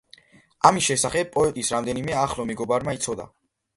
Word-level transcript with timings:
ამის 0.69 0.87
შესახებ 0.91 1.29
პოეტის 1.37 1.71
რამდენიმე 1.75 2.17
ახლო 2.25 2.47
მეგობარმა 2.53 2.97
იცოდა. 3.01 3.29